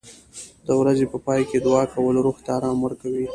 د 0.67 0.69
ورځې 0.81 1.05
په 1.11 1.17
پای 1.25 1.41
کې 1.49 1.57
دعا 1.67 1.83
کول 1.93 2.15
روح 2.25 2.37
ته 2.45 2.49
آرام 2.57 2.77
ورکوي. 2.81 3.25